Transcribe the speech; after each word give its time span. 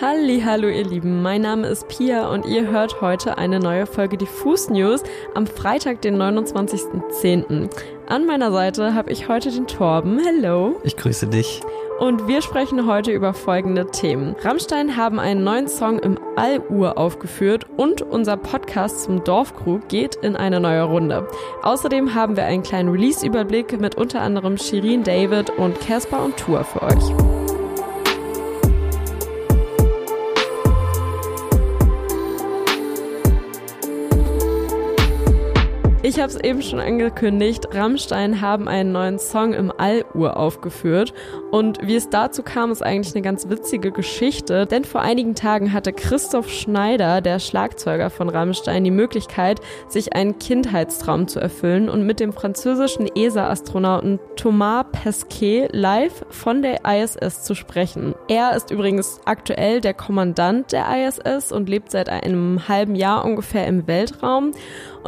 Halli, 0.00 0.42
hallo 0.44 0.68
ihr 0.68 0.84
Lieben, 0.84 1.22
mein 1.22 1.42
Name 1.42 1.66
ist 1.66 1.88
Pia 1.88 2.28
und 2.30 2.46
ihr 2.46 2.68
hört 2.68 3.00
heute 3.00 3.36
eine 3.36 3.58
neue 3.58 3.84
Folge 3.84 4.16
Diffus 4.16 4.70
News 4.70 5.02
am 5.34 5.44
Freitag, 5.48 6.02
den 6.02 6.16
29.10. 6.16 7.68
An 8.06 8.24
meiner 8.24 8.52
Seite 8.52 8.94
habe 8.94 9.10
ich 9.10 9.28
heute 9.28 9.50
den 9.50 9.66
Torben. 9.66 10.20
Hello. 10.20 10.76
Ich 10.84 10.96
grüße 10.96 11.26
dich. 11.26 11.62
Und 11.98 12.28
wir 12.28 12.42
sprechen 12.42 12.86
heute 12.86 13.10
über 13.10 13.34
folgende 13.34 13.90
Themen. 13.90 14.36
Rammstein 14.40 14.96
haben 14.96 15.18
einen 15.18 15.42
neuen 15.42 15.66
Song 15.66 15.98
im 15.98 16.16
Alluhr 16.36 16.96
aufgeführt 16.96 17.66
und 17.76 18.00
unser 18.00 18.36
Podcast 18.36 19.02
zum 19.02 19.24
Dorfkrug 19.24 19.88
geht 19.88 20.14
in 20.14 20.36
eine 20.36 20.60
neue 20.60 20.84
Runde. 20.84 21.26
Außerdem 21.62 22.14
haben 22.14 22.36
wir 22.36 22.44
einen 22.44 22.62
kleinen 22.62 22.90
Release-Überblick 22.90 23.80
mit 23.80 23.96
unter 23.96 24.20
anderem 24.20 24.58
Shirin 24.58 25.02
David 25.02 25.50
und 25.58 25.80
Casper 25.80 26.24
und 26.24 26.36
Tour 26.36 26.62
für 26.62 26.82
euch. 26.82 27.27
Ich 36.18 36.22
habe 36.22 36.32
es 36.32 36.42
eben 36.42 36.62
schon 36.62 36.80
angekündigt, 36.80 37.68
Rammstein 37.72 38.40
haben 38.40 38.66
einen 38.66 38.90
neuen 38.90 39.20
Song 39.20 39.52
im 39.52 39.70
Alluhr 39.70 40.36
aufgeführt. 40.36 41.14
Und 41.52 41.78
wie 41.86 41.94
es 41.94 42.10
dazu 42.10 42.42
kam, 42.42 42.72
ist 42.72 42.82
eigentlich 42.82 43.14
eine 43.14 43.22
ganz 43.22 43.48
witzige 43.48 43.92
Geschichte, 43.92 44.66
denn 44.66 44.82
vor 44.84 45.00
einigen 45.00 45.36
Tagen 45.36 45.72
hatte 45.72 45.92
Christoph 45.92 46.50
Schneider, 46.50 47.20
der 47.20 47.38
Schlagzeuger 47.38 48.10
von 48.10 48.28
Rammstein, 48.28 48.82
die 48.82 48.90
Möglichkeit, 48.90 49.60
sich 49.86 50.12
einen 50.12 50.40
Kindheitstraum 50.40 51.28
zu 51.28 51.38
erfüllen 51.38 51.88
und 51.88 52.02
mit 52.02 52.18
dem 52.18 52.32
französischen 52.32 53.06
ESA-Astronauten 53.06 54.18
Thomas 54.34 54.86
Pesquet 54.90 55.68
live 55.70 56.24
von 56.30 56.62
der 56.62 56.80
ISS 56.84 57.44
zu 57.44 57.54
sprechen. 57.54 58.16
Er 58.26 58.56
ist 58.56 58.72
übrigens 58.72 59.20
aktuell 59.24 59.80
der 59.80 59.94
Kommandant 59.94 60.72
der 60.72 60.84
ISS 61.06 61.52
und 61.52 61.68
lebt 61.68 61.92
seit 61.92 62.08
einem 62.08 62.66
halben 62.66 62.96
Jahr 62.96 63.24
ungefähr 63.24 63.68
im 63.68 63.86
Weltraum 63.86 64.50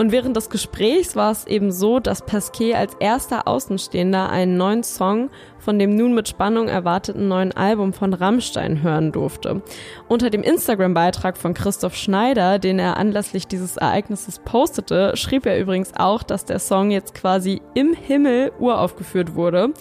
und 0.00 0.12
während 0.12 0.34
des 0.34 0.48
Gesprächs 0.48 1.14
war 1.14 1.30
es 1.30 1.46
eben 1.46 1.70
so, 1.70 2.00
dass 2.00 2.24
Pasquet 2.24 2.74
als 2.74 2.94
erster 3.00 3.46
Außenstehender 3.46 4.30
einen 4.30 4.56
neuen 4.56 4.82
Song 4.82 5.28
von 5.58 5.78
dem 5.78 5.94
nun 5.94 6.14
mit 6.14 6.26
Spannung 6.26 6.68
erwarteten 6.68 7.28
neuen 7.28 7.52
Album 7.52 7.92
von 7.92 8.14
Rammstein 8.14 8.82
hören 8.82 9.12
durfte. 9.12 9.60
Unter 10.08 10.30
dem 10.30 10.42
Instagram-Beitrag 10.42 11.36
von 11.36 11.52
Christoph 11.52 11.96
Schneider, 11.96 12.58
den 12.58 12.78
er 12.78 12.96
anlässlich 12.96 13.46
dieses 13.46 13.76
Ereignisses 13.76 14.38
postete, 14.38 15.18
schrieb 15.18 15.44
er 15.44 15.60
übrigens 15.60 15.92
auch, 15.94 16.22
dass 16.22 16.46
der 16.46 16.60
Song 16.60 16.90
jetzt 16.90 17.14
quasi 17.14 17.60
im 17.74 17.92
Himmel 17.92 18.52
uraufgeführt 18.58 19.34
wurde. 19.34 19.74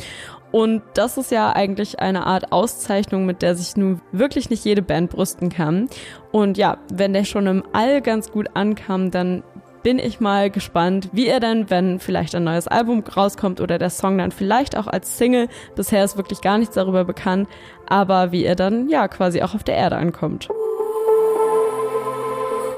Und 0.51 0.81
das 0.95 1.17
ist 1.17 1.31
ja 1.31 1.53
eigentlich 1.53 2.01
eine 2.01 2.25
Art 2.25 2.51
Auszeichnung, 2.51 3.25
mit 3.25 3.41
der 3.41 3.55
sich 3.55 3.77
nun 3.77 4.01
wirklich 4.11 4.49
nicht 4.49 4.65
jede 4.65 4.81
Band 4.81 5.11
brüsten 5.11 5.47
kann. 5.47 5.87
Und 6.33 6.57
ja, 6.57 6.77
wenn 6.91 7.13
der 7.13 7.23
schon 7.23 7.47
im 7.47 7.63
All 7.71 8.01
ganz 8.01 8.31
gut 8.31 8.47
ankam, 8.55 9.11
dann 9.11 9.43
bin 9.83 9.99
ich 9.99 10.19
mal 10.19 10.49
gespannt, 10.49 11.09
wie 11.11 11.27
er 11.27 11.39
dann, 11.39 11.69
wenn 11.69 11.99
vielleicht 11.99 12.35
ein 12.35 12.43
neues 12.43 12.67
Album 12.67 13.03
rauskommt 13.03 13.61
oder 13.61 13.77
der 13.77 13.89
Song 13.89 14.17
dann 14.17 14.31
vielleicht 14.31 14.77
auch 14.77 14.87
als 14.87 15.17
Single, 15.17 15.47
bisher 15.75 16.03
ist 16.03 16.17
wirklich 16.17 16.41
gar 16.41 16.57
nichts 16.57 16.75
darüber 16.75 17.05
bekannt, 17.05 17.47
aber 17.87 18.31
wie 18.31 18.45
er 18.45 18.55
dann 18.55 18.89
ja 18.89 19.07
quasi 19.07 19.41
auch 19.41 19.55
auf 19.55 19.63
der 19.63 19.75
Erde 19.75 19.97
ankommt. 19.97 20.49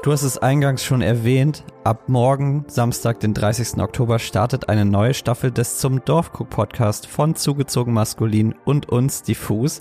Du 0.02 0.10
hast 0.10 0.24
es 0.24 0.36
eingangs 0.36 0.82
schon 0.82 1.00
erwähnt, 1.00 1.62
ab 1.84 2.08
morgen, 2.08 2.64
Samstag, 2.66 3.20
den 3.20 3.34
30. 3.34 3.80
Oktober, 3.80 4.18
startet 4.18 4.68
eine 4.68 4.84
neue 4.84 5.14
Staffel 5.14 5.52
des 5.52 5.78
Zum 5.78 6.04
Dorfguck 6.04 6.50
Podcast 6.50 7.06
von 7.06 7.36
Zugezogen 7.36 7.92
Maskulin 7.92 8.56
und 8.64 8.88
uns 8.88 9.22
Diffus. 9.22 9.80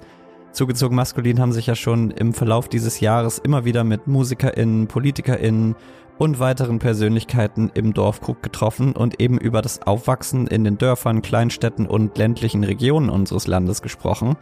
Zugezogen 0.52 0.96
Maskulin 0.98 1.40
haben 1.40 1.54
sich 1.54 1.68
ja 1.68 1.76
schon 1.76 2.12
im 2.12 2.34
Verlauf 2.34 2.68
dieses 2.68 3.00
Jahres 3.00 3.40
immer 3.40 3.64
wieder 3.64 3.84
mit 3.84 4.08
MusikerInnen, 4.08 4.88
PolitikerInnen 4.88 5.76
und 6.18 6.40
weiteren 6.40 6.80
Persönlichkeiten 6.80 7.72
im 7.74 7.94
Dorfkrug 7.94 8.44
getroffen 8.44 8.92
und 8.92 9.22
eben 9.22 9.38
über 9.38 9.62
das 9.62 9.82
Aufwachsen 9.82 10.48
in 10.48 10.64
den 10.64 10.78
Dörfern, 10.78 11.22
Kleinstädten 11.22 11.88
und 11.88 12.18
ländlichen 12.18 12.64
Regionen 12.64 13.10
unseres 13.10 13.48
Landes 13.48 13.82
gesprochen. 13.82 14.36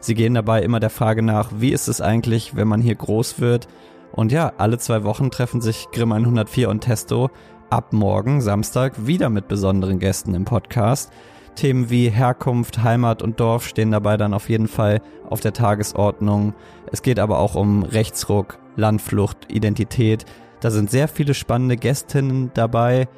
Sie 0.00 0.14
gehen 0.14 0.32
dabei 0.32 0.62
immer 0.62 0.80
der 0.80 0.90
Frage 0.90 1.22
nach, 1.22 1.50
wie 1.54 1.72
ist 1.72 1.88
es 1.88 2.00
eigentlich, 2.00 2.56
wenn 2.56 2.66
man 2.66 2.80
hier 2.80 2.94
groß 2.94 3.38
wird? 3.38 3.68
Und 4.12 4.32
ja, 4.32 4.54
alle 4.56 4.78
zwei 4.78 5.04
Wochen 5.04 5.30
treffen 5.30 5.60
sich 5.60 5.88
Grimm 5.92 6.12
104 6.12 6.70
und 6.70 6.80
Testo 6.80 7.30
ab 7.68 7.92
morgen, 7.92 8.40
Samstag, 8.40 9.06
wieder 9.06 9.28
mit 9.28 9.46
besonderen 9.46 9.98
Gästen 9.98 10.34
im 10.34 10.46
Podcast. 10.46 11.12
Themen 11.54 11.90
wie 11.90 12.08
Herkunft, 12.08 12.82
Heimat 12.82 13.22
und 13.22 13.40
Dorf 13.40 13.66
stehen 13.66 13.90
dabei 13.90 14.16
dann 14.16 14.34
auf 14.34 14.48
jeden 14.48 14.68
Fall 14.68 15.00
auf 15.28 15.40
der 15.40 15.52
Tagesordnung. 15.52 16.54
Es 16.90 17.02
geht 17.02 17.18
aber 17.18 17.38
auch 17.38 17.54
um 17.54 17.82
Rechtsruck, 17.82 18.58
Landflucht, 18.76 19.52
Identität, 19.52 20.24
da 20.60 20.70
sind 20.70 20.90
sehr 20.90 21.08
viele 21.08 21.32
spannende 21.32 21.76
Gästinnen 21.76 22.50
dabei. 22.52 23.08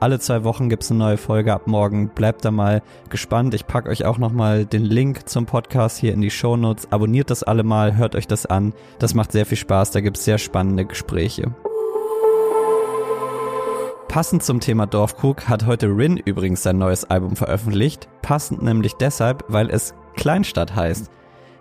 Alle 0.00 0.18
zwei 0.18 0.44
Wochen 0.44 0.68
gibt's 0.68 0.90
eine 0.90 0.98
neue 0.98 1.16
Folge 1.16 1.52
ab 1.52 1.66
morgen. 1.66 2.08
Bleibt 2.08 2.44
da 2.44 2.50
mal 2.50 2.82
gespannt. 3.10 3.54
Ich 3.54 3.66
packe 3.66 3.90
euch 3.90 4.04
auch 4.04 4.18
nochmal 4.18 4.64
den 4.66 4.84
Link 4.84 5.28
zum 5.28 5.46
Podcast 5.46 5.98
hier 5.98 6.12
in 6.12 6.20
die 6.20 6.30
Show 6.30 6.56
Notes. 6.56 6.90
Abonniert 6.90 7.30
das 7.30 7.42
alle 7.42 7.62
mal, 7.64 7.96
hört 7.96 8.14
euch 8.14 8.26
das 8.26 8.46
an. 8.46 8.72
Das 8.98 9.14
macht 9.14 9.32
sehr 9.32 9.46
viel 9.46 9.58
Spaß. 9.58 9.90
Da 9.90 10.00
gibt's 10.00 10.24
sehr 10.24 10.38
spannende 10.38 10.86
Gespräche. 10.86 11.54
Passend 14.08 14.42
zum 14.42 14.60
Thema 14.60 14.86
Dorfkrug 14.86 15.48
hat 15.48 15.66
heute 15.66 15.88
Rin 15.88 16.16
übrigens 16.16 16.62
sein 16.62 16.78
neues 16.78 17.04
Album 17.04 17.36
veröffentlicht. 17.36 18.08
Passend 18.22 18.62
nämlich 18.62 18.94
deshalb, 18.94 19.44
weil 19.48 19.70
es 19.70 19.94
Kleinstadt 20.14 20.74
heißt. 20.74 21.10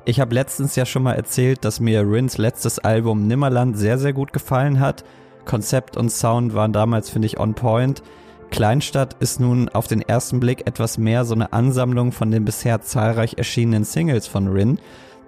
Ich 0.05 0.19
habe 0.19 0.35
letztens 0.35 0.75
ja 0.75 0.85
schon 0.85 1.03
mal 1.03 1.13
erzählt, 1.13 1.65
dass 1.65 1.79
mir 1.79 2.01
Rins 2.01 2.37
letztes 2.37 2.79
Album 2.79 3.27
Nimmerland 3.27 3.77
sehr, 3.77 3.97
sehr 3.97 4.13
gut 4.13 4.31
gefallen 4.33 4.79
hat 4.79 5.03
Konzept 5.45 5.95
und 5.95 6.11
Sound 6.11 6.53
waren 6.53 6.73
damals, 6.73 7.09
finde 7.09 7.27
ich, 7.27 7.39
on 7.39 7.53
point. 7.53 8.03
Kleinstadt 8.51 9.15
ist 9.19 9.39
nun 9.39 9.69
auf 9.69 9.87
den 9.87 10.01
ersten 10.01 10.39
Blick 10.39 10.67
etwas 10.67 10.97
mehr 10.97 11.25
so 11.25 11.33
eine 11.33 11.53
Ansammlung 11.53 12.11
von 12.11 12.31
den 12.31 12.45
bisher 12.45 12.81
zahlreich 12.81 13.35
erschienenen 13.37 13.83
Singles 13.83 14.27
von 14.27 14.47
Rin. 14.47 14.79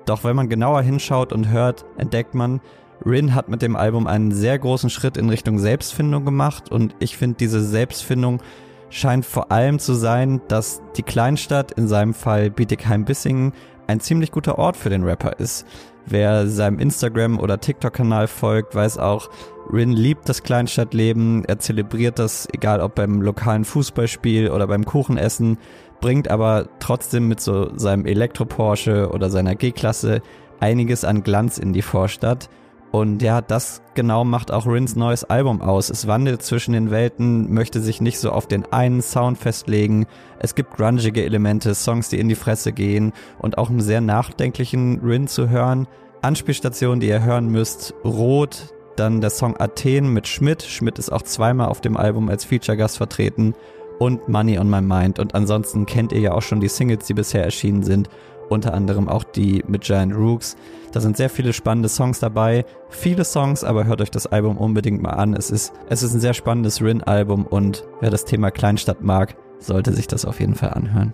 Doch 0.06 0.24
wenn 0.24 0.36
man 0.36 0.50
genauer 0.50 0.82
hinschaut 0.82 1.34
und 1.34 1.50
hört, 1.50 1.86
entdeckt 1.98 2.36
man, 2.36 2.62
Rin 3.06 3.36
hat 3.36 3.50
mit 3.50 3.62
dem 3.62 3.76
Album 3.76 4.08
einen 4.08 4.32
sehr 4.32 4.58
großen 4.58 4.90
Schritt 4.90 5.18
in 5.18 5.30
Richtung 5.30 5.60
Selbstfindung 5.60 6.26
gemacht 6.26 6.72
und 6.72 6.96
ich 7.00 7.18
finde 7.18 7.38
diese 7.40 7.64
Selbstfindung 7.64 8.42
scheint 8.90 9.26
vor 9.26 9.52
allem 9.52 9.80
zu 9.80 9.94
sein, 9.94 10.42
dass 10.48 10.82
die 10.96 11.04
Kleinstadt, 11.04 11.72
in 11.74 11.88
seinem 11.88 12.14
Fall 12.14 12.50
Bietigheim-Bissingen, 12.50 13.54
ein 13.88 14.00
ziemlich 14.00 14.32
guter 14.32 14.58
Ort 14.58 14.78
für 14.78 14.90
den 14.90 15.04
Rapper 15.04 15.40
ist. 15.40 15.66
Wer 16.06 16.48
seinem 16.48 16.80
Instagram- 16.80 17.40
oder 17.40 17.60
TikTok-Kanal 17.60 18.28
folgt, 18.28 18.76
weiß 18.76 18.98
auch, 18.98 19.30
Rin 19.72 19.92
liebt 19.92 20.30
das 20.30 20.44
Kleinstadtleben, 20.44 21.44
er 21.46 21.60
zelebriert 21.60 22.20
das, 22.20 22.48
egal 22.54 22.80
ob 22.80 22.96
beim 22.96 23.22
lokalen 23.22 23.66
Fußballspiel 23.66 24.50
oder 24.50 24.68
beim 24.68 24.86
Kuchenessen, 24.86 25.58
bringt 26.00 26.30
aber 26.30 26.70
trotzdem 26.80 27.28
mit 27.28 27.42
so 27.42 27.76
seinem 27.78 28.06
Elektro-Porsche 28.06 29.10
oder 29.12 29.30
seiner 29.30 29.56
G-Klasse 29.56 30.22
einiges 30.60 31.04
an 31.04 31.24
Glanz 31.24 31.58
in 31.58 31.74
die 31.74 31.82
Vorstadt. 31.82 32.50
Und 32.92 33.22
ja, 33.22 33.42
das 33.42 33.82
genau 33.96 34.24
macht 34.24 34.52
auch 34.52 34.66
Rins 34.66 34.96
neues 34.96 35.24
Album 35.24 35.62
aus. 35.62 35.90
Es 35.90 36.08
wandelt 36.08 36.42
zwischen 36.42 36.72
den 36.72 36.90
Welten, 36.90 37.54
möchte 37.54 37.82
sich 37.82 38.00
nicht 38.00 38.20
so 38.20 38.32
auf 38.32 38.48
den 38.48 38.66
einen 38.72 39.02
Sound 39.02 39.38
festlegen. 39.38 40.08
Es 40.40 40.56
gibt 40.56 40.78
grungige 40.78 41.24
Elemente, 41.24 41.76
Songs, 41.76 42.10
die 42.10 42.20
in 42.20 42.30
die 42.30 42.36
Fresse 42.36 42.72
gehen 42.72 43.12
und 43.40 43.58
auch 43.58 43.70
einen 43.70 43.82
sehr 43.82 44.02
nachdenklichen 44.02 45.02
Rin 45.04 45.28
zu 45.28 45.50
hören. 45.50 45.88
Anspielstationen, 46.22 47.00
die 47.00 47.08
ihr 47.08 47.24
hören 47.24 47.50
müsst, 47.50 47.94
Rot, 48.04 48.74
dann 48.96 49.22
der 49.22 49.30
Song 49.30 49.56
Athen 49.60 50.14
mit 50.14 50.28
Schmidt. 50.28 50.64
Schmidt 50.64 50.98
ist 50.98 51.12
auch 51.12 51.22
zweimal 51.22 51.68
auf 51.68 51.82
dem 51.82 51.98
Album 51.98 52.30
als 52.30 52.46
Feature-Gast 52.46 52.98
vertreten. 52.98 53.54
Und 54.00 54.28
Money 54.28 54.60
on 54.60 54.70
My 54.70 54.82
Mind. 54.82 55.20
Und 55.20 55.36
ansonsten 55.36 55.86
kennt 55.86 56.12
ihr 56.12 56.20
ja 56.20 56.32
auch 56.34 56.42
schon 56.42 56.60
die 56.60 56.68
Singles, 56.68 57.06
die 57.08 57.14
bisher 57.14 57.44
erschienen 57.44 57.84
sind. 57.84 58.10
Unter 58.50 58.74
anderem 58.74 59.10
auch 59.10 59.24
die 59.24 59.64
mit 59.68 59.84
Giant 59.84 60.16
Rooks. 60.16 60.56
Da 60.92 61.02
sind 61.02 61.18
sehr 61.18 61.30
viele 61.30 61.52
spannende 61.52 61.90
Songs 61.90 62.20
dabei. 62.20 62.66
Viele 62.90 63.26
Songs, 63.26 63.64
aber 63.64 63.86
hört 63.86 64.02
euch 64.02 64.12
das 64.12 64.28
Album 64.28 64.58
unbedingt 64.58 65.02
mal 65.02 65.12
an. 65.12 65.34
Es 65.34 65.52
ist, 65.52 65.74
es 65.90 66.02
ist 66.02 66.14
ein 66.14 66.22
sehr 66.22 66.34
spannendes 66.34 66.82
Rin-Album 66.82 67.46
und 67.46 67.86
wer 68.00 68.10
das 68.10 68.24
Thema 68.24 68.52
Kleinstadt 68.52 69.02
mag, 69.02 69.36
sollte 69.60 69.92
sich 69.94 70.08
das 70.08 70.26
auf 70.26 70.40
jeden 70.40 70.56
Fall 70.56 70.70
anhören. 70.70 71.14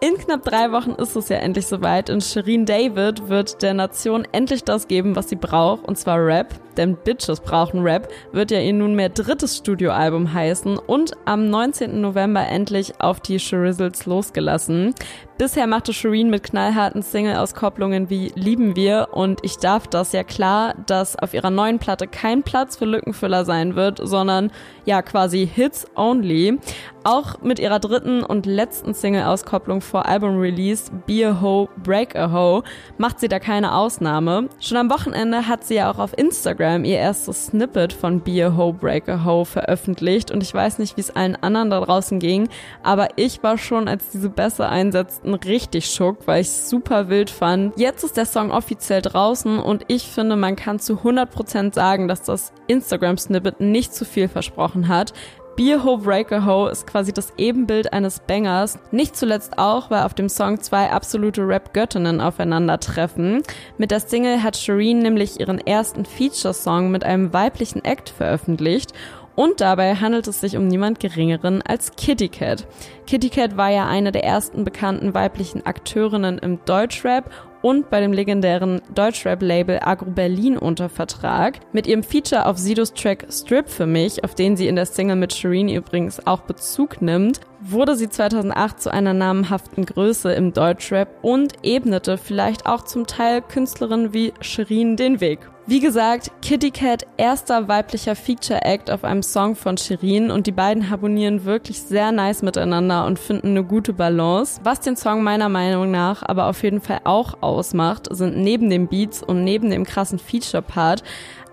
In 0.00 0.16
knapp 0.16 0.44
drei 0.44 0.70
Wochen 0.70 0.92
ist 0.92 1.16
es 1.16 1.28
ja 1.28 1.38
endlich 1.38 1.66
soweit 1.66 2.08
und 2.08 2.22
Shirin 2.22 2.64
David 2.64 3.28
wird 3.28 3.62
der 3.62 3.74
Nation 3.74 4.26
endlich 4.30 4.62
das 4.62 4.86
geben, 4.86 5.16
was 5.16 5.28
sie 5.28 5.36
braucht, 5.36 5.84
und 5.86 5.98
zwar 5.98 6.24
Rap. 6.24 6.54
Denn 6.78 6.96
Bitches 6.96 7.40
brauchen 7.40 7.82
Rap 7.82 8.08
wird 8.32 8.50
ja 8.50 8.60
ihr 8.60 8.72
nunmehr 8.72 9.10
drittes 9.10 9.58
Studioalbum 9.58 10.32
heißen 10.32 10.78
und 10.78 11.12
am 11.26 11.50
19. 11.50 12.00
November 12.00 12.46
endlich 12.46 13.00
auf 13.00 13.20
die 13.20 13.38
Shrizzles 13.38 14.06
losgelassen. 14.06 14.94
Bisher 15.38 15.68
machte 15.68 15.92
Shireen 15.92 16.30
mit 16.30 16.42
knallharten 16.42 17.00
Single-Auskopplungen 17.00 18.10
wie 18.10 18.32
Lieben 18.34 18.74
wir 18.74 19.10
und 19.12 19.38
Ich 19.44 19.58
darf 19.58 19.86
das 19.86 20.10
ja 20.10 20.24
klar, 20.24 20.74
dass 20.86 21.16
auf 21.16 21.32
ihrer 21.32 21.50
neuen 21.50 21.78
Platte 21.78 22.08
kein 22.08 22.42
Platz 22.42 22.76
für 22.76 22.86
Lückenfüller 22.86 23.44
sein 23.44 23.76
wird, 23.76 24.00
sondern 24.02 24.50
ja 24.84 25.00
quasi 25.00 25.46
Hits 25.46 25.86
only. 25.94 26.58
Auch 27.04 27.40
mit 27.40 27.60
ihrer 27.60 27.78
dritten 27.78 28.24
und 28.24 28.46
letzten 28.46 28.94
Single-Auskopplung 28.94 29.80
vor 29.80 30.06
Album-Release 30.06 30.90
Be 31.06 31.28
a 31.28 31.40
Ho, 31.40 31.68
Break 31.84 32.16
a 32.16 32.32
Ho 32.32 32.64
macht 32.98 33.20
sie 33.20 33.28
da 33.28 33.38
keine 33.38 33.76
Ausnahme. 33.76 34.48
Schon 34.58 34.76
am 34.76 34.90
Wochenende 34.90 35.46
hat 35.46 35.62
sie 35.62 35.76
ja 35.76 35.90
auch 35.90 36.00
auf 36.00 36.18
Instagram 36.18 36.67
ihr 36.76 36.98
erstes 36.98 37.46
Snippet 37.46 37.92
von 37.92 38.20
Be 38.20 38.44
a 38.44 38.56
Ho, 38.56 38.72
Break 38.72 39.08
a 39.08 39.24
Ho 39.24 39.44
veröffentlicht 39.44 40.30
und 40.30 40.42
ich 40.42 40.52
weiß 40.52 40.78
nicht, 40.78 40.96
wie 40.96 41.00
es 41.00 41.14
allen 41.14 41.36
anderen 41.36 41.70
da 41.70 41.80
draußen 41.80 42.18
ging, 42.18 42.48
aber 42.82 43.08
ich 43.16 43.42
war 43.42 43.58
schon, 43.58 43.88
als 43.88 44.10
diese 44.10 44.28
Bässe 44.28 44.68
einsetzten, 44.68 45.34
richtig 45.34 45.86
schock, 45.86 46.26
weil 46.26 46.42
ich 46.42 46.48
es 46.48 46.68
super 46.68 47.08
wild 47.08 47.30
fand. 47.30 47.78
Jetzt 47.78 48.04
ist 48.04 48.16
der 48.16 48.26
Song 48.26 48.50
offiziell 48.50 49.02
draußen 49.02 49.58
und 49.58 49.84
ich 49.88 50.04
finde, 50.08 50.36
man 50.36 50.56
kann 50.56 50.78
zu 50.78 50.94
100% 50.94 51.74
sagen, 51.74 52.08
dass 52.08 52.22
das 52.22 52.52
Instagram-Snippet 52.66 53.60
nicht 53.60 53.94
zu 53.94 54.04
viel 54.04 54.28
versprochen 54.28 54.88
hat. 54.88 55.12
Beer 55.58 55.82
Ho 55.82 55.96
Breaker 55.96 56.46
Ho 56.46 56.68
ist 56.68 56.86
quasi 56.86 57.12
das 57.12 57.32
Ebenbild 57.36 57.92
eines 57.92 58.20
Bangers. 58.20 58.78
Nicht 58.92 59.16
zuletzt 59.16 59.58
auch, 59.58 59.90
weil 59.90 60.04
auf 60.04 60.14
dem 60.14 60.28
Song 60.28 60.60
zwei 60.60 60.88
absolute 60.88 61.48
Rap-Göttinnen 61.48 62.20
aufeinandertreffen. 62.20 63.42
Mit 63.76 63.90
der 63.90 63.98
Single 63.98 64.44
hat 64.44 64.56
Shireen 64.56 65.00
nämlich 65.00 65.40
ihren 65.40 65.58
ersten 65.58 66.04
Feature-Song 66.04 66.92
mit 66.92 67.02
einem 67.02 67.32
weiblichen 67.32 67.84
Act 67.84 68.08
veröffentlicht 68.08 68.92
und 69.38 69.60
dabei 69.60 69.94
handelt 69.94 70.26
es 70.26 70.40
sich 70.40 70.56
um 70.56 70.66
niemand 70.66 70.98
Geringeren 70.98 71.62
als 71.62 71.92
Kitty 71.96 72.28
Cat. 72.28 72.66
Kitty 73.06 73.28
Cat 73.28 73.56
war 73.56 73.70
ja 73.70 73.86
eine 73.86 74.10
der 74.10 74.24
ersten 74.24 74.64
bekannten 74.64 75.14
weiblichen 75.14 75.64
Akteurinnen 75.64 76.38
im 76.38 76.58
Deutschrap 76.64 77.30
und 77.62 77.90
bei 77.90 78.00
dem 78.00 78.12
legendären 78.12 78.80
Deutschrap-Label 78.94 79.80
Agro 79.82 80.10
Berlin 80.10 80.58
unter 80.58 80.88
Vertrag. 80.88 81.60
Mit 81.72 81.86
ihrem 81.86 82.02
Feature 82.02 82.46
auf 82.46 82.58
Sidos 82.58 82.92
Track 82.92 83.26
Strip 83.30 83.68
für 83.68 83.86
mich, 83.86 84.24
auf 84.24 84.34
den 84.34 84.56
sie 84.56 84.68
in 84.68 84.76
der 84.76 84.86
Single 84.86 85.16
mit 85.16 85.32
Shireen 85.32 85.68
übrigens 85.68 86.26
auch 86.26 86.40
Bezug 86.40 87.02
nimmt, 87.02 87.40
wurde 87.60 87.96
sie 87.96 88.08
2008 88.08 88.80
zu 88.80 88.92
einer 88.92 89.14
namhaften 89.14 89.84
Größe 89.84 90.32
im 90.32 90.52
Deutschrap 90.52 91.08
und 91.22 91.54
ebnete 91.62 92.18
vielleicht 92.18 92.66
auch 92.66 92.84
zum 92.84 93.06
Teil 93.06 93.42
Künstlerinnen 93.42 94.12
wie 94.12 94.32
Shireen 94.40 94.96
den 94.96 95.20
Weg. 95.20 95.40
Wie 95.66 95.80
gesagt, 95.80 96.30
Kitty 96.40 96.70
Cat 96.70 97.06
erster 97.18 97.68
weiblicher 97.68 98.16
Feature 98.16 98.64
Act 98.64 98.90
auf 98.90 99.04
einem 99.04 99.22
Song 99.22 99.54
von 99.54 99.76
Shirin 99.76 100.30
und 100.30 100.46
die 100.46 100.52
beiden 100.52 100.88
harmonieren 100.88 101.44
wirklich 101.44 101.82
sehr 101.82 102.10
nice 102.10 102.40
miteinander 102.40 103.04
und 103.04 103.18
finden 103.18 103.48
eine 103.48 103.64
gute 103.64 103.92
Balance. 103.92 104.60
Was 104.64 104.80
den 104.80 104.96
Song 104.96 105.22
meiner 105.22 105.50
Meinung 105.50 105.90
nach 105.90 106.22
aber 106.22 106.46
auf 106.46 106.62
jeden 106.62 106.80
Fall 106.80 107.00
auch 107.04 107.42
ausmacht, 107.42 108.08
sind 108.10 108.38
neben 108.38 108.70
den 108.70 108.88
Beats 108.88 109.22
und 109.22 109.44
neben 109.44 109.68
dem 109.68 109.84
krassen 109.84 110.18
Feature 110.18 110.62
Part 110.62 111.02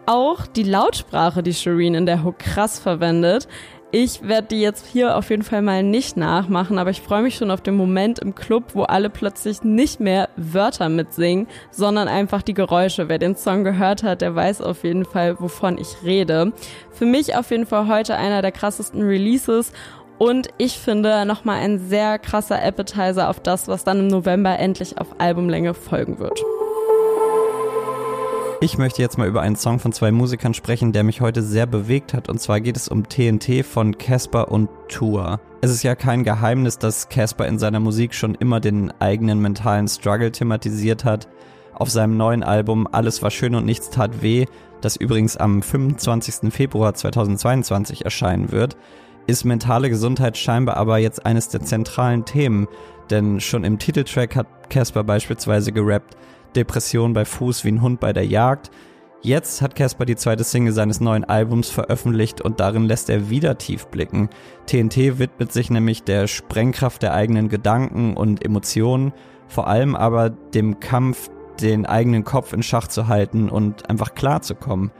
auch 0.06 0.48
die 0.48 0.64
Lautsprache, 0.64 1.44
die 1.44 1.54
Shireen 1.54 1.96
in 1.96 2.06
der 2.06 2.24
Hook 2.24 2.40
krass 2.40 2.80
verwendet. 2.80 3.50
Ich 3.98 4.28
werde 4.28 4.50
die 4.50 4.60
jetzt 4.60 4.86
hier 4.88 5.16
auf 5.16 5.30
jeden 5.30 5.44
Fall 5.44 5.62
mal 5.62 5.82
nicht 5.82 6.18
nachmachen, 6.18 6.80
aber 6.80 6.90
ich 6.90 7.00
freue 7.00 7.22
mich 7.22 7.36
schon 7.36 7.50
auf 7.50 7.62
den 7.62 7.78
Moment 7.78 8.20
im 8.20 8.36
Club, 8.36 8.72
wo 8.74 8.84
alle 8.84 9.10
plötzlich 9.10 9.64
nicht 9.64 10.02
mehr 10.02 10.28
Wörter 10.36 10.90
mitsingen, 10.90 11.48
sondern 11.72 12.10
einfach 12.10 12.42
die 12.42 12.54
Geräusche. 12.54 13.08
Wer 13.08 13.20
den 13.20 13.38
Song 13.38 13.64
gehört 13.64 14.04
hat, 14.04 14.20
der 14.20 14.36
weiß 14.36 14.60
auf 14.60 14.84
jeden 14.84 15.06
Fall, 15.06 15.40
wovon 15.40 15.78
ich 15.78 16.04
rede. 16.04 16.52
Für 16.92 17.06
mich 17.06 17.38
auf 17.38 17.52
jeden 17.52 17.66
Fall 17.66 17.88
heute 17.88 18.18
einer 18.18 18.42
der 18.42 18.52
krassesten 18.52 19.02
Releases 19.02 19.72
und 20.18 20.50
ich 20.58 20.78
finde 20.78 21.24
nochmal 21.26 21.62
ein 21.62 21.80
sehr 21.80 22.20
krasser 22.20 22.62
Appetizer 22.62 23.30
auf 23.30 23.40
das, 23.40 23.70
was 23.70 23.86
dann 23.86 24.02
im 24.02 24.08
November 24.08 24.60
endlich 24.60 24.98
auf 24.98 25.08
Albumlänge 25.20 25.74
folgen 25.74 26.20
wird. 26.20 26.44
Ich 28.62 28.78
möchte 28.78 29.02
jetzt 29.02 29.18
mal 29.18 29.28
über 29.28 29.42
einen 29.42 29.58
Song 29.58 29.80
von 29.80 29.92
zwei 29.92 30.12
Musikern 30.12 30.54
sprechen, 30.54 30.94
der 30.94 31.04
mich 31.04 31.20
heute 31.20 31.44
sehr 31.44 31.66
bewegt 31.66 32.14
hat. 32.14 32.30
Und 32.30 32.40
zwar 32.40 32.62
geht 32.62 32.78
es 32.78 32.88
um 32.88 33.08
TNT 33.08 33.66
von 33.66 33.98
Casper 33.98 34.50
und 34.50 34.70
Tour. 34.88 35.42
Es 35.60 35.72
ist 35.72 35.84
ja 35.84 35.94
kein 35.94 36.24
Geheimnis, 36.24 36.80
dass 36.80 37.10
Casper 37.10 37.48
in 37.48 37.60
seiner 37.60 37.82
Musik 37.82 38.14
schon 38.14 38.34
immer 38.34 38.62
den 38.62 38.94
eigenen 39.02 39.40
mentalen 39.40 39.90
Struggle 39.90 40.32
thematisiert 40.32 41.04
hat. 41.04 41.28
Auf 41.74 41.90
seinem 41.90 42.16
neuen 42.16 42.44
Album 42.44 42.88
Alles 42.90 43.22
war 43.22 43.30
schön 43.30 43.56
und 43.56 43.66
nichts 43.66 43.90
tat 43.90 44.22
weh, 44.22 44.46
das 44.80 44.96
übrigens 44.96 45.36
am 45.36 45.62
25. 45.62 46.54
Februar 46.54 46.94
2022 46.94 48.06
erscheinen 48.06 48.54
wird, 48.54 48.78
ist 49.28 49.44
mentale 49.44 49.90
Gesundheit 49.90 50.38
scheinbar 50.38 50.78
aber 50.78 50.98
jetzt 51.00 51.26
eines 51.26 51.50
der 51.50 51.62
zentralen 51.62 52.24
Themen, 52.24 52.68
denn 53.10 53.42
schon 53.42 53.66
im 53.66 53.80
Titeltrack 53.80 54.38
hat 54.38 54.70
Casper 54.70 55.04
beispielsweise 55.04 55.74
gerappt, 55.74 56.16
Depression 56.56 57.14
bei 57.14 57.26
Fuß 57.26 57.64
wie 57.64 57.70
ein 57.70 57.82
Hund 57.82 58.00
bei 58.00 58.14
der 58.14 58.26
Jagd. 58.26 58.72
Jetzt 59.22 59.62
hat 59.62 59.76
Casper 59.76 60.06
die 60.06 60.16
zweite 60.16 60.44
Single 60.44 60.72
seines 60.72 61.02
neuen 61.02 61.24
Albums 61.24 61.70
veröffentlicht 61.70 62.42
und 62.42 62.60
darin 62.60 62.84
lässt 62.84 63.10
er 63.10 63.30
wieder 63.30 63.58
tief 63.58 63.88
blicken. 63.88 64.30
TNT 64.68 65.18
widmet 65.18 65.52
sich 65.52 65.72
nämlich 65.72 66.04
der 66.04 66.28
Sprengkraft 66.28 67.02
der 67.02 67.14
eigenen 67.14 67.50
Gedanken 67.50 68.16
und 68.16 68.46
Emotionen, 68.46 69.14
vor 69.48 69.68
allem 69.68 69.96
aber 69.96 70.30
dem 70.30 70.80
Kampf, 70.80 71.30
den 71.60 71.86
eigenen 71.86 72.24
Kopf 72.24 72.54
in 72.54 72.62
Schach 72.62 72.88
zu 72.88 73.08
halten 73.08 73.50
und 73.50 73.90
einfach 73.90 74.14
klar 74.14 74.42
zu 74.42 74.54
kommen. 74.54 74.92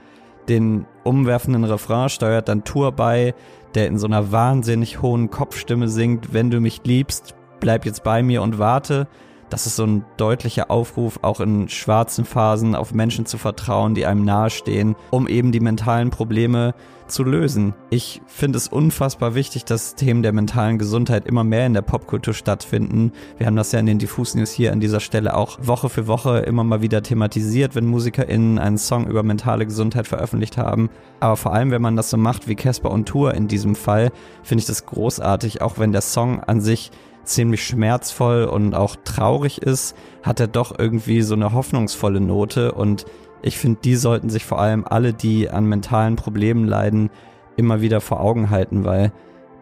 Den 0.48 0.86
umwerfenden 1.04 1.64
Refrain 1.64 2.08
steuert 2.08 2.48
dann 2.48 2.64
Tour 2.64 2.92
bei, 2.92 3.34
der 3.74 3.86
in 3.86 3.98
so 3.98 4.06
einer 4.06 4.32
wahnsinnig 4.32 5.02
hohen 5.02 5.30
Kopfstimme 5.30 5.88
singt, 5.88 6.32
wenn 6.32 6.50
du 6.50 6.60
mich 6.60 6.80
liebst, 6.84 7.36
bleib 7.60 7.84
jetzt 7.84 8.02
bei 8.02 8.22
mir 8.22 8.42
und 8.42 8.58
warte. 8.58 9.06
Das 9.48 9.66
ist 9.66 9.76
so 9.76 9.84
ein 9.84 10.04
deutlicher 10.16 10.70
Aufruf, 10.70 11.20
auch 11.22 11.40
in 11.40 11.68
schwarzen 11.68 12.24
Phasen 12.24 12.74
auf 12.74 12.92
Menschen 12.92 13.26
zu 13.26 13.38
vertrauen, 13.38 13.94
die 13.94 14.06
einem 14.06 14.24
nahestehen, 14.24 14.96
um 15.10 15.28
eben 15.28 15.52
die 15.52 15.60
mentalen 15.60 16.10
Probleme 16.10 16.74
zu 17.06 17.22
lösen. 17.22 17.74
Ich 17.90 18.20
finde 18.26 18.58
es 18.58 18.66
unfassbar 18.66 19.36
wichtig, 19.36 19.64
dass 19.64 19.94
Themen 19.94 20.24
der 20.24 20.32
mentalen 20.32 20.78
Gesundheit 20.78 21.26
immer 21.26 21.44
mehr 21.44 21.66
in 21.66 21.74
der 21.74 21.82
Popkultur 21.82 22.34
stattfinden. 22.34 23.12
Wir 23.38 23.46
haben 23.46 23.54
das 23.54 23.70
ja 23.70 23.78
in 23.78 23.86
den 23.86 24.00
Diffus 24.00 24.34
News 24.34 24.50
hier 24.50 24.72
an 24.72 24.80
dieser 24.80 24.98
Stelle 24.98 25.36
auch 25.36 25.58
Woche 25.62 25.88
für 25.88 26.08
Woche 26.08 26.38
immer 26.38 26.64
mal 26.64 26.82
wieder 26.82 27.02
thematisiert, 27.02 27.76
wenn 27.76 27.86
MusikerInnen 27.86 28.58
einen 28.58 28.78
Song 28.78 29.06
über 29.06 29.22
mentale 29.22 29.66
Gesundheit 29.66 30.08
veröffentlicht 30.08 30.58
haben. 30.58 30.90
Aber 31.20 31.36
vor 31.36 31.52
allem, 31.52 31.70
wenn 31.70 31.82
man 31.82 31.96
das 31.96 32.10
so 32.10 32.16
macht 32.16 32.48
wie 32.48 32.56
Casper 32.56 32.90
und 32.90 33.06
Tour 33.06 33.34
in 33.34 33.46
diesem 33.46 33.76
Fall, 33.76 34.10
finde 34.42 34.62
ich 34.62 34.66
das 34.66 34.86
großartig, 34.86 35.62
auch 35.62 35.78
wenn 35.78 35.92
der 35.92 36.02
Song 36.02 36.40
an 36.40 36.60
sich 36.60 36.90
ziemlich 37.26 37.64
schmerzvoll 37.64 38.44
und 38.44 38.74
auch 38.74 38.96
traurig 39.04 39.62
ist, 39.62 39.96
hat 40.22 40.40
er 40.40 40.48
doch 40.48 40.78
irgendwie 40.78 41.22
so 41.22 41.34
eine 41.34 41.52
hoffnungsvolle 41.52 42.20
Note. 42.20 42.72
Und 42.72 43.04
ich 43.42 43.58
finde, 43.58 43.80
die 43.82 43.96
sollten 43.96 44.30
sich 44.30 44.44
vor 44.44 44.60
allem 44.60 44.84
alle, 44.84 45.12
die 45.12 45.50
an 45.50 45.66
mentalen 45.66 46.16
Problemen 46.16 46.66
leiden, 46.66 47.10
immer 47.56 47.80
wieder 47.80 48.00
vor 48.00 48.20
Augen 48.20 48.50
halten, 48.50 48.84
weil 48.84 49.12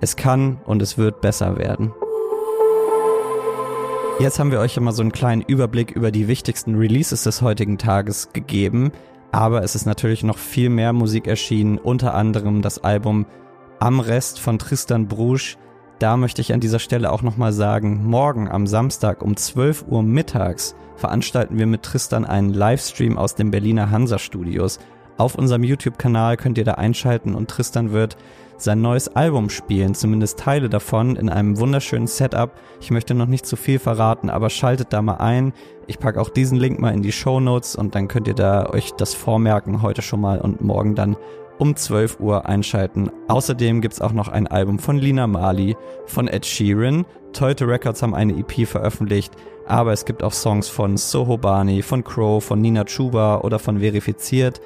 es 0.01 0.17
kann 0.17 0.59
und 0.67 0.83
es 0.83 0.99
wird 0.99 1.21
besser 1.21 1.59
werden. 1.59 1.93
Jetzt 4.21 4.39
haben 4.39 4.53
wir 4.53 4.61
euch 4.61 4.77
immer 4.77 4.93
so 4.93 5.03
einen 5.03 5.13
kleinen 5.13 5.43
Überblick 5.43 5.91
über 5.91 6.13
die 6.13 6.29
wichtigsten 6.29 6.77
Releases 6.77 7.25
des 7.25 7.43
heutigen 7.43 7.79
Tages 7.79 8.33
gegeben, 8.33 8.93
aber 9.33 9.65
es 9.65 9.75
ist 9.75 9.87
natürlich 9.87 10.23
noch 10.23 10.39
viel 10.39 10.71
mehr 10.71 10.93
Musik 10.93 11.27
erschienen, 11.27 11.79
unter 11.79 12.15
anderem 12.15 12.63
das 12.63 12.85
Album 12.85 13.27
Am 13.81 13.99
Rest 13.99 14.39
von 14.39 14.61
Tristan 14.61 15.09
Brusch, 15.09 15.59
da 15.99 16.17
möchte 16.17 16.41
ich 16.41 16.53
an 16.53 16.61
dieser 16.61 16.79
Stelle 16.79 17.13
auch 17.13 17.23
nochmal 17.23 17.53
sagen, 17.53 18.05
morgen 18.05 18.49
am 18.49 18.67
Samstag 18.67 19.23
um 19.23 19.37
12 19.37 19.87
Uhr 19.89 20.03
mittags 20.03 20.75
veranstalten 20.97 21.59
wir 21.59 21.67
mit 21.67 21.83
Tristan 21.83 22.25
einen 22.25 22.53
Livestream 22.53 23.17
aus 23.17 23.35
den 23.35 23.51
Berliner 23.51 23.91
Hansa 23.91 24.19
Studios. 24.19 24.79
Auf 25.17 25.37
unserem 25.37 25.63
YouTube-Kanal 25.63 26.37
könnt 26.37 26.59
ihr 26.59 26.65
da 26.65 26.75
einschalten 26.75 27.35
und 27.35 27.49
Tristan 27.49 27.93
wird 27.93 28.17
sein 28.57 28.81
neues 28.81 29.15
Album 29.15 29.51
spielen, 29.51 29.95
zumindest 29.95 30.39
Teile 30.39 30.69
davon 30.69 31.17
in 31.17 31.29
einem 31.29 31.59
wunderschönen 31.59 32.07
Setup. 32.07 32.53
Ich 32.81 32.91
möchte 32.91 33.15
noch 33.15 33.27
nicht 33.27 33.47
zu 33.47 33.57
viel 33.57 33.79
verraten, 33.79 34.31
aber 34.31 34.51
schaltet 34.51 34.93
da 34.93 35.03
mal 35.03 35.17
ein. 35.17 35.53
Ich 35.87 35.99
packe 35.99 36.21
auch 36.21 36.29
diesen 36.29 36.59
Link 36.59 36.81
mal 36.81 36.95
in 36.95 37.03
die 37.03 37.13
Show 37.13 37.41
Notes 37.41 37.77
und 37.77 37.95
dann 37.95 38.09
könnt 38.09 38.29
ihr 38.29 38.35
da 38.35 38.67
euch 38.67 38.93
das 38.93 39.15
vormerken 39.15 39.83
heute 39.83 40.03
schon 40.03 40.21
mal 40.21 40.41
und 40.41 40.61
morgen 40.61 40.95
dann 40.95 41.17
um 41.59 41.77
12 41.77 42.21
Uhr 42.21 42.47
einschalten. 42.47 43.11
Außerdem 43.29 43.81
gibt 43.81 43.95
es 43.95 44.01
auch 44.01 44.13
noch 44.13 44.29
ein 44.29 44.47
Album 44.47 44.79
von 44.79 44.99
Lina 44.99 45.27
Marley, 45.27 45.77
von 46.07 46.29
Ed 46.29 46.45
Sheeran. 46.47 47.05
Toyota 47.33 47.65
Records 47.65 48.03
haben 48.03 48.15
eine 48.15 48.39
EP 48.39 48.67
veröffentlicht, 48.67 49.35
aber 49.67 49.93
es 49.93 50.05
gibt 50.05 50.23
auch 50.23 50.33
Songs 50.33 50.69
von 50.69 50.97
Soho 50.97 51.37
Barney, 51.39 51.83
von 51.83 52.05
Crow, 52.05 52.43
von 52.43 52.61
Nina 52.61 52.85
Chuba 52.85 53.41
oder 53.41 53.59
von 53.59 53.81
Verifiziert. 53.81 54.61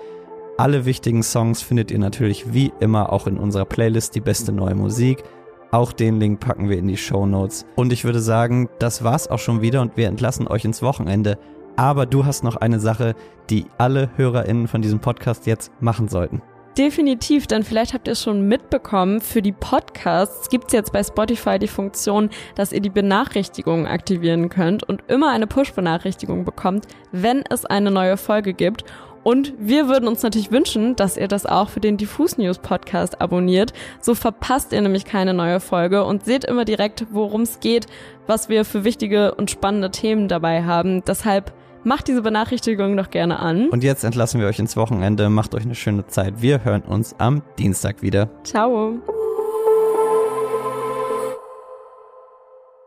Alle 0.56 0.84
wichtigen 0.84 1.22
Songs 1.22 1.62
findet 1.62 1.90
ihr 1.90 1.98
natürlich 1.98 2.52
wie 2.52 2.72
immer 2.80 3.12
auch 3.12 3.26
in 3.26 3.38
unserer 3.38 3.64
Playlist 3.64 4.14
Die 4.14 4.20
beste 4.20 4.52
neue 4.52 4.74
Musik. 4.74 5.22
Auch 5.70 5.92
den 5.92 6.18
Link 6.18 6.40
packen 6.40 6.68
wir 6.68 6.78
in 6.78 6.88
die 6.88 6.96
Show 6.96 7.26
Notes. 7.26 7.66
Und 7.76 7.92
ich 7.92 8.04
würde 8.04 8.20
sagen, 8.20 8.68
das 8.78 9.04
war's 9.04 9.28
auch 9.28 9.38
schon 9.38 9.60
wieder 9.60 9.82
und 9.82 9.96
wir 9.96 10.08
entlassen 10.08 10.48
euch 10.48 10.64
ins 10.64 10.82
Wochenende. 10.82 11.38
Aber 11.76 12.06
du 12.06 12.24
hast 12.24 12.42
noch 12.42 12.56
eine 12.56 12.80
Sache, 12.80 13.14
die 13.50 13.66
alle 13.78 14.10
HörerInnen 14.16 14.66
von 14.66 14.82
diesem 14.82 14.98
Podcast 14.98 15.46
jetzt 15.46 15.70
machen 15.80 16.08
sollten. 16.08 16.42
Definitiv, 16.78 17.48
denn 17.48 17.64
vielleicht 17.64 17.92
habt 17.92 18.06
ihr 18.06 18.12
es 18.12 18.22
schon 18.22 18.46
mitbekommen, 18.46 19.20
für 19.20 19.42
die 19.42 19.50
Podcasts 19.50 20.48
gibt 20.48 20.68
es 20.68 20.72
jetzt 20.72 20.92
bei 20.92 21.02
Spotify 21.02 21.58
die 21.58 21.66
Funktion, 21.66 22.30
dass 22.54 22.72
ihr 22.72 22.80
die 22.80 22.88
Benachrichtigungen 22.88 23.88
aktivieren 23.88 24.48
könnt 24.48 24.84
und 24.84 25.02
immer 25.08 25.30
eine 25.30 25.48
Push-Benachrichtigung 25.48 26.44
bekommt, 26.44 26.86
wenn 27.10 27.42
es 27.50 27.66
eine 27.66 27.90
neue 27.90 28.16
Folge 28.16 28.54
gibt. 28.54 28.84
Und 29.24 29.54
wir 29.58 29.88
würden 29.88 30.06
uns 30.06 30.22
natürlich 30.22 30.52
wünschen, 30.52 30.94
dass 30.94 31.16
ihr 31.16 31.26
das 31.26 31.46
auch 31.46 31.68
für 31.68 31.80
den 31.80 31.96
Diffus 31.96 32.38
News 32.38 32.60
Podcast 32.60 33.20
abonniert. 33.20 33.72
So 34.00 34.14
verpasst 34.14 34.72
ihr 34.72 34.80
nämlich 34.80 35.04
keine 35.04 35.34
neue 35.34 35.58
Folge 35.58 36.04
und 36.04 36.24
seht 36.24 36.44
immer 36.44 36.64
direkt, 36.64 37.06
worum 37.10 37.40
es 37.40 37.58
geht, 37.58 37.86
was 38.28 38.48
wir 38.48 38.64
für 38.64 38.84
wichtige 38.84 39.34
und 39.34 39.50
spannende 39.50 39.90
Themen 39.90 40.28
dabei 40.28 40.62
haben. 40.62 41.02
Deshalb 41.04 41.52
Macht 41.88 42.06
diese 42.06 42.20
Benachrichtigung 42.20 42.98
doch 42.98 43.08
gerne 43.08 43.38
an. 43.38 43.70
Und 43.70 43.82
jetzt 43.82 44.04
entlassen 44.04 44.42
wir 44.42 44.46
euch 44.46 44.58
ins 44.58 44.76
Wochenende. 44.76 45.30
Macht 45.30 45.54
euch 45.54 45.62
eine 45.62 45.74
schöne 45.74 46.06
Zeit. 46.06 46.42
Wir 46.42 46.62
hören 46.62 46.82
uns 46.82 47.14
am 47.16 47.40
Dienstag 47.58 48.02
wieder. 48.02 48.28
Ciao. 48.44 48.98